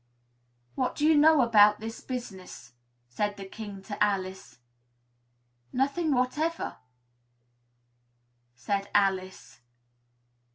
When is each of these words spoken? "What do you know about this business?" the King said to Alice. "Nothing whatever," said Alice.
"What 0.73 0.95
do 0.95 1.05
you 1.05 1.15
know 1.15 1.41
about 1.43 1.79
this 1.79 2.01
business?" 2.01 2.73
the 3.17 3.47
King 3.51 3.83
said 3.83 3.97
to 3.99 4.03
Alice. 4.03 4.57
"Nothing 5.71 6.11
whatever," 6.11 6.77
said 8.55 8.89
Alice. 8.95 9.59